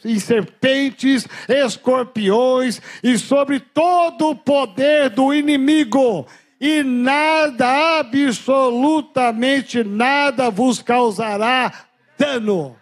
[0.05, 6.29] em serpentes, escorpiões e sobre todo o poder do inimigo,
[6.61, 11.73] e nada, absolutamente nada vos causará
[12.17, 12.77] dano.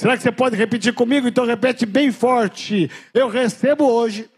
[0.00, 1.28] Será que você pode repetir comigo?
[1.28, 2.90] Então repete bem forte.
[3.12, 4.30] Eu recebo hoje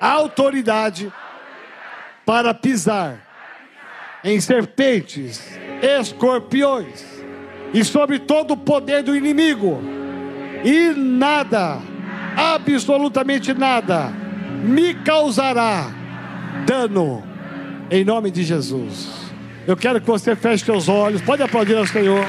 [0.00, 1.12] a autoridade
[2.24, 3.18] para pisar
[4.22, 5.42] em serpentes,
[5.82, 7.04] escorpiões
[7.74, 9.82] e sobre todo o poder do inimigo.
[10.64, 11.80] E nada,
[12.36, 14.12] absolutamente nada,
[14.62, 15.90] me causará
[16.64, 17.24] dano
[17.90, 19.32] em nome de Jesus.
[19.66, 21.20] Eu quero que você feche seus olhos.
[21.20, 22.24] Pode aplaudir ao Senhor.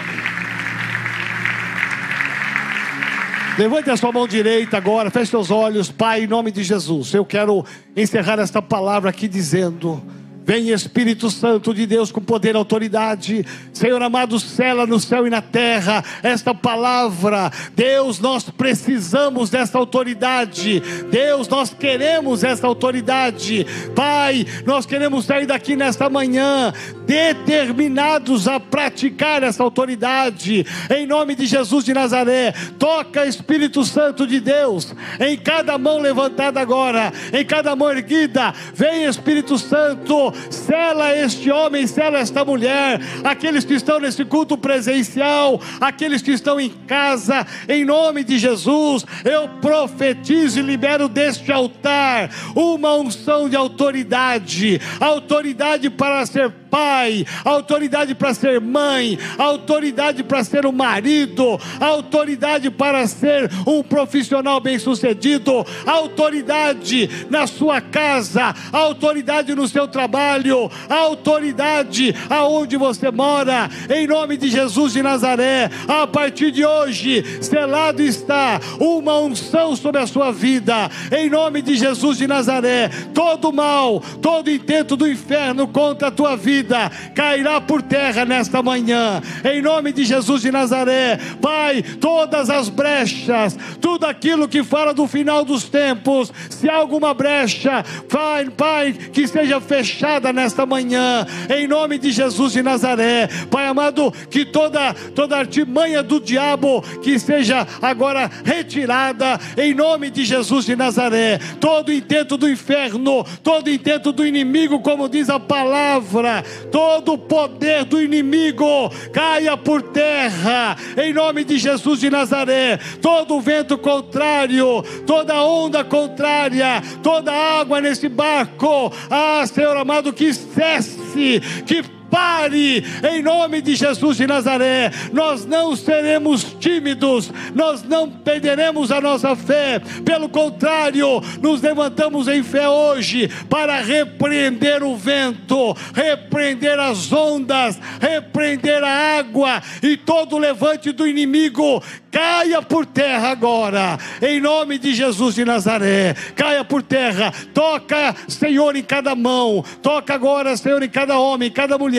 [3.60, 7.14] Levante a sua mão direita agora, feche seus olhos, Pai, em nome de Jesus.
[7.14, 10.02] Eu quero encerrar esta palavra aqui dizendo
[10.50, 13.46] Vem Espírito Santo de Deus com poder e autoridade.
[13.72, 17.52] Senhor amado, cela no céu e na terra esta palavra.
[17.76, 20.82] Deus, nós precisamos dessa autoridade.
[21.12, 23.64] Deus, nós queremos essa autoridade.
[23.96, 26.74] Pai, nós queremos sair daqui nesta manhã
[27.06, 30.66] determinados a praticar essa autoridade.
[30.90, 36.60] Em nome de Jesus de Nazaré, toca Espírito Santo de Deus em cada mão levantada
[36.60, 38.52] agora, em cada mão erguida.
[38.74, 45.60] Vem Espírito Santo Sela este homem, sela esta mulher, aqueles que estão nesse culto presencial,
[45.80, 52.30] aqueles que estão em casa, em nome de Jesus, eu profetizo e libero deste altar
[52.56, 60.66] uma unção de autoridade, autoridade para ser pai, autoridade para ser mãe, autoridade para ser
[60.66, 69.88] um marido, autoridade para ser um profissional bem-sucedido, autoridade na sua casa, autoridade no seu
[69.88, 77.24] trabalho, autoridade aonde você mora, em nome de Jesus de Nazaré, a partir de hoje,
[77.42, 83.52] selado está uma unção sobre a sua vida, em nome de Jesus de Nazaré, todo
[83.52, 89.22] mal, todo intento do inferno contra a tua vida vida cairá por terra nesta manhã,
[89.44, 91.18] em nome de Jesus de Nazaré.
[91.42, 97.14] Pai, todas as brechas, tudo aquilo que fala do final dos tempos, se há alguma
[97.14, 103.30] brecha, Pai, Pai, que seja fechada nesta manhã, em nome de Jesus de Nazaré.
[103.50, 110.26] Pai amado, que toda, toda artimanha do diabo que seja agora retirada, em nome de
[110.26, 111.40] Jesus de Nazaré.
[111.60, 117.86] Todo intento do inferno, todo intento do inimigo, como diz a palavra, todo o poder
[117.86, 122.80] do inimigo caia por terra, em nome de Jesus de Nazaré.
[123.02, 130.34] Todo o vento contrário, toda onda contrária, toda água nesse barco, ah, Senhor amado, que
[130.34, 134.92] cesse, que pare, em nome de Jesus de Nazaré.
[135.14, 142.44] Nós não seremos tímidos, nós não perderemos a nossa fé, pelo contrário, nos levantamos em
[142.44, 150.92] fé hoje para repreender o vento, repreender as ondas, repreender a água e todo levante
[150.92, 151.82] do inimigo.
[152.12, 158.76] Caia por terra agora, em nome de Jesus de Nazaré, caia por terra, toca, Senhor,
[158.76, 161.99] em cada mão, toca agora, Senhor, em cada homem, em cada mulher,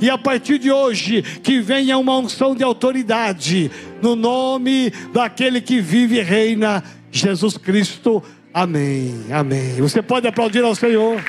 [0.00, 3.70] e a partir de hoje, que venha uma unção de autoridade,
[4.02, 8.22] no nome daquele que vive e reina, Jesus Cristo.
[8.52, 9.74] Amém, amém.
[9.76, 11.20] Você pode aplaudir ao Senhor.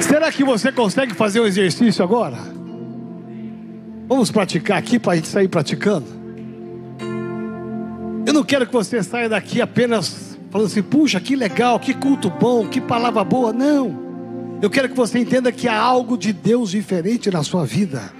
[0.00, 2.38] Será que você consegue fazer o exercício agora?
[4.08, 6.06] Vamos praticar aqui para a gente sair praticando?
[8.26, 12.30] Eu não quero que você saia daqui apenas falando assim, puxa, que legal, que culto
[12.30, 13.52] bom, que palavra boa.
[13.52, 14.04] Não.
[14.62, 18.12] Eu quero que você entenda que há algo de Deus diferente na sua vida.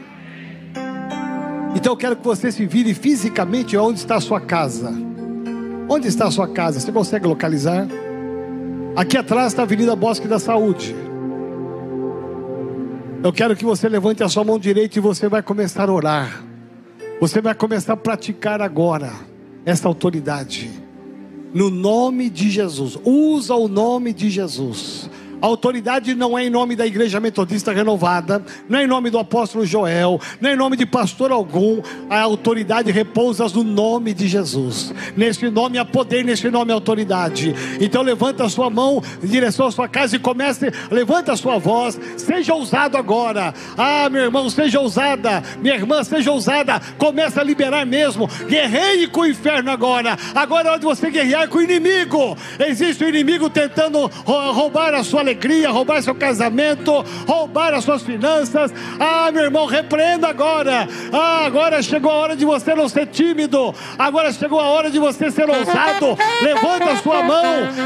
[1.76, 4.92] Então eu quero que você se vire fisicamente onde está a sua casa.
[5.88, 6.80] Onde está a sua casa?
[6.80, 7.86] Você consegue localizar?
[8.96, 10.92] Aqui atrás está a Avenida Bosque da Saúde.
[13.22, 16.42] Eu quero que você levante a sua mão direita e você vai começar a orar.
[17.20, 19.12] Você vai começar a praticar agora
[19.64, 20.83] essa autoridade.
[21.54, 22.98] No nome de Jesus.
[23.04, 25.08] Usa o nome de Jesus.
[25.40, 29.18] A autoridade não é em nome da Igreja Metodista Renovada, não é em nome do
[29.18, 31.82] apóstolo Joel, não é em nome de pastor algum.
[32.08, 34.94] A autoridade repousa no nome de Jesus.
[35.16, 37.54] Nesse nome há poder, nesse nome há autoridade.
[37.80, 41.58] Então levanta a sua mão em direção à sua casa e comece, levanta a sua
[41.58, 43.52] voz, seja ousado agora.
[43.76, 46.80] Ah, meu irmão, seja ousada, minha irmã, seja ousada.
[46.96, 48.28] Começa a liberar mesmo.
[48.48, 50.16] Guerreie com o inferno agora.
[50.34, 52.36] Agora é hora de você guerrear com o inimigo.
[52.58, 58.02] Existe o um inimigo tentando roubar a sua alegria roubar seu casamento, roubar as suas
[58.02, 58.72] finanças.
[59.00, 60.86] Ah, meu irmão, repreenda agora.
[61.12, 63.74] Ah, agora chegou a hora de você não ser tímido.
[63.98, 66.16] Agora chegou a hora de você ser ousado.
[66.42, 67.44] Levanta a sua mão,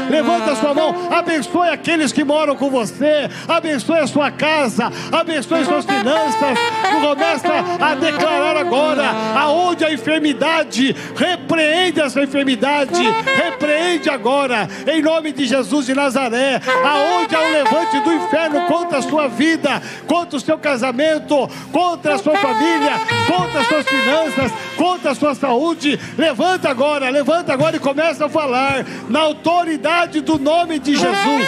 [0.09, 0.93] levanta a sua mão.
[1.11, 3.29] Abençoe aqueles que moram com você.
[3.47, 6.59] Abençoe a sua casa, abençoe suas finanças.
[7.01, 13.01] Começa a declarar agora aonde a enfermidade, repreende essa enfermidade,
[13.35, 19.01] repreende agora, em nome de Jesus de Nazaré, aonde o levante do inferno contra a
[19.01, 22.93] sua vida, contra o seu casamento, contra a sua família,
[23.27, 25.99] contra as suas finanças, contra a sua saúde.
[26.17, 31.47] Levanta agora, levanta agora e começa a falar na autoridade do nome de Jesus.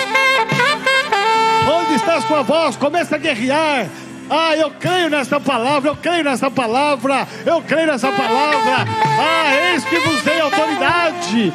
[1.69, 2.75] Onde está a sua voz?
[2.75, 3.88] Começa a guerrear.
[4.29, 8.88] Ah, eu creio nessa palavra, eu creio nessa palavra, eu creio nessa palavra.
[9.19, 11.53] Ah, eis que vos dei autoridade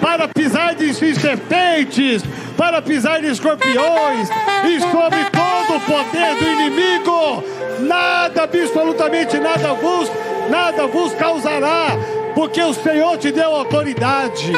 [0.00, 2.22] para pisar de serpentes,
[2.56, 4.28] para pisar em escorpiões
[4.64, 7.44] e sobre todo o poder do inimigo.
[7.80, 10.10] Nada, absolutamente nada vos,
[10.48, 11.88] nada vos causará,
[12.34, 14.52] porque o Senhor te deu autoridade.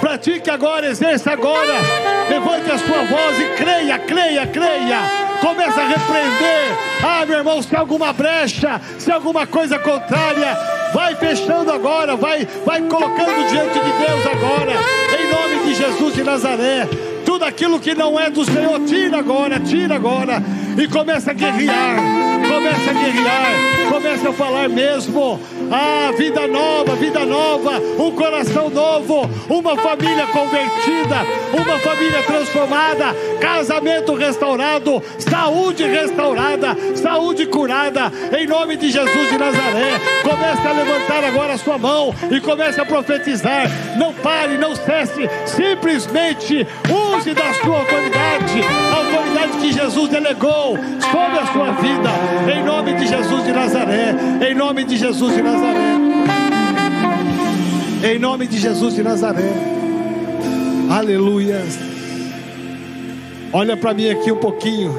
[0.00, 1.74] Pratique agora, exerça agora.
[2.30, 5.00] Levante a sua voz e creia, creia, creia.
[5.40, 6.78] Começa a repreender.
[7.02, 10.56] Ah, meu irmão, se alguma brecha, se alguma coisa contrária,
[10.92, 14.72] vai fechando agora, vai, vai colocando diante de Deus agora,
[15.18, 16.88] em nome de Jesus de Nazaré.
[17.24, 20.42] Tudo aquilo que não é do Senhor, tira agora, tira agora
[20.76, 21.96] e começa a guerrear,
[22.58, 25.40] começa a guerrear, começa a falar mesmo.
[25.70, 31.16] Ah, vida nova, vida nova, um coração novo, uma família convertida,
[31.52, 40.00] uma família transformada, casamento restaurado, saúde restaurada, saúde curada, em nome de Jesus de Nazaré.
[40.22, 43.66] Comece a levantar agora a sua mão e comece a profetizar.
[43.98, 50.78] Não pare, não cesse, simplesmente use da sua autoridade, a autoridade que Jesus delegou
[51.12, 52.10] sobre a sua vida,
[52.50, 54.14] em nome de Jesus de Nazaré,
[54.48, 55.98] em nome de Jesus de Nazaré.
[58.02, 59.52] Em nome de Jesus de Nazaré.
[60.88, 61.60] Aleluia.
[63.52, 64.94] Olha para mim aqui um pouquinho.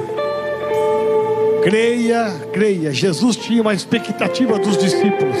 [1.62, 2.92] Creia, creia.
[2.92, 5.36] Jesus tinha uma expectativa dos discípulos.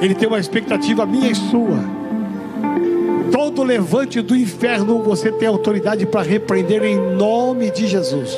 [0.00, 1.78] Ele tem uma expectativa minha e sua.
[3.32, 8.36] Todo levante do inferno você tem autoridade para repreender em nome de Jesus.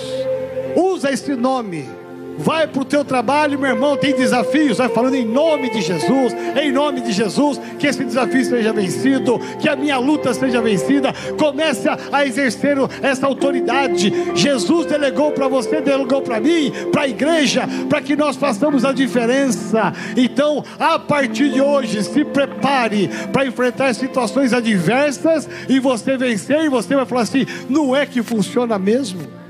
[0.77, 2.04] Usa esse nome
[2.39, 4.79] Vai para o teu trabalho, meu irmão, tem desafios.
[4.79, 9.39] Vai falando em nome de Jesus, em nome de Jesus, que esse desafio seja vencido,
[9.61, 11.13] que a minha luta seja vencida.
[11.39, 14.13] Comece a exercer essa autoridade.
[14.35, 18.93] Jesus delegou para você, delegou para mim, para a igreja, para que nós façamos a
[18.93, 19.93] diferença.
[20.17, 26.65] Então, a partir de hoje, se prepare para enfrentar situações adversas e você vencer.
[26.65, 29.44] E você vai falar assim: não é que funciona mesmo?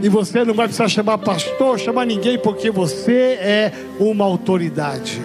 [0.00, 5.20] E você não vai precisar chamar pastor, chamar ninguém, porque você é uma autoridade.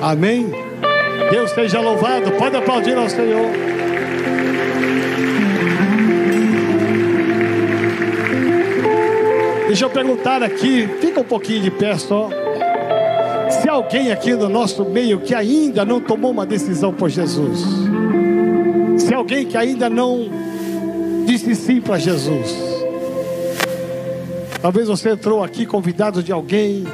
[0.00, 0.50] Amém?
[1.30, 2.30] Deus seja louvado.
[2.32, 3.50] Pode aplaudir ao Senhor.
[9.66, 12.30] Deixa eu perguntar aqui, fica um pouquinho de pé só.
[13.50, 17.64] Se alguém aqui no nosso meio que ainda não tomou uma decisão por Jesus,
[18.98, 20.28] se alguém que ainda não
[21.26, 22.67] disse sim para Jesus,
[24.60, 26.84] Talvez você entrou aqui convidado de alguém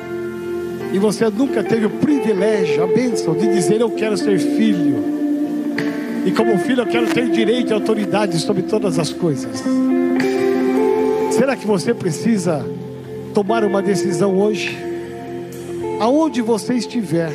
[0.93, 5.15] e você nunca teve o privilégio, a bênção de dizer: Eu quero ser filho.
[6.27, 9.63] E como filho, eu quero ter direito e autoridade sobre todas as coisas.
[11.31, 12.65] Será que você precisa
[13.35, 14.79] tomar uma decisão hoje?
[16.01, 17.33] Aonde você estiver,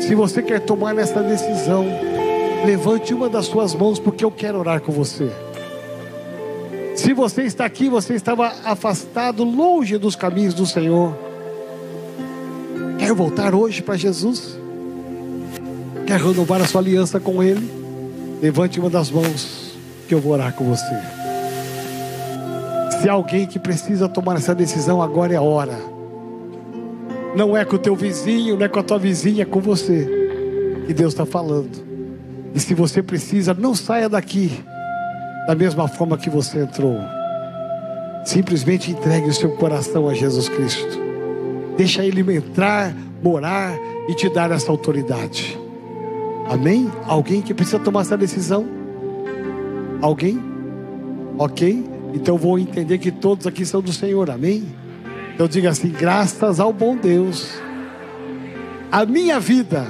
[0.00, 1.86] se você quer tomar essa decisão,
[2.66, 5.30] levante uma das suas mãos, porque eu quero orar com você.
[7.04, 11.14] Se você está aqui, você estava afastado, longe dos caminhos do Senhor.
[12.98, 14.58] Quer voltar hoje para Jesus?
[16.06, 17.70] Quer renovar a sua aliança com Ele?
[18.40, 19.76] Levante uma das mãos,
[20.08, 20.98] que eu vou orar com você.
[22.98, 25.78] Se há alguém que precisa tomar essa decisão, agora é a hora.
[27.36, 30.08] Não é com o teu vizinho, não é com a tua vizinha, é com você.
[30.86, 31.84] Que Deus está falando.
[32.54, 34.64] E se você precisa, não saia daqui
[35.46, 36.98] da mesma forma que você entrou.
[38.24, 40.98] Simplesmente entregue o seu coração a Jesus Cristo.
[41.76, 43.74] Deixa Ele entrar, morar
[44.08, 45.58] e te dar essa autoridade.
[46.48, 46.90] Amém?
[47.06, 48.66] Alguém que precisa tomar essa decisão?
[50.00, 50.40] Alguém?
[51.38, 51.84] Ok?
[52.14, 54.30] Então vou entender que todos aqui são do Senhor.
[54.30, 54.64] Amém?
[55.34, 57.60] Então diga assim: graças ao bom Deus,
[58.90, 59.86] a minha vida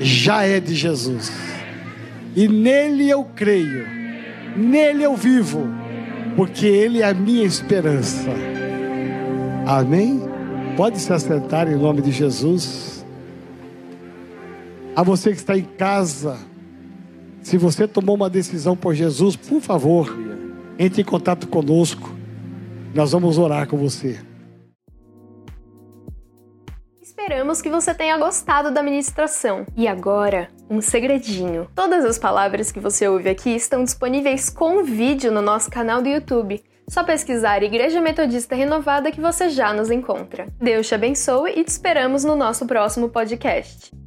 [0.00, 1.32] já é de Jesus.
[2.34, 4.03] E nele eu creio
[4.56, 5.66] Nele eu vivo,
[6.36, 8.30] porque Ele é a minha esperança.
[9.66, 10.20] Amém?
[10.76, 13.04] Pode se assentar em nome de Jesus.
[14.94, 16.38] A você que está em casa,
[17.42, 20.16] se você tomou uma decisão por Jesus, por favor,
[20.78, 22.14] entre em contato conosco.
[22.94, 24.20] Nós vamos orar com você.
[27.02, 29.66] Esperamos que você tenha gostado da ministração.
[29.76, 31.68] E agora, um segredinho.
[31.74, 36.08] Todas as palavras que você ouve aqui estão disponíveis com vídeo no nosso canal do
[36.08, 36.62] YouTube.
[36.88, 40.48] Só pesquisar Igreja Metodista Renovada que você já nos encontra.
[40.60, 44.03] Deus te abençoe e te esperamos no nosso próximo podcast.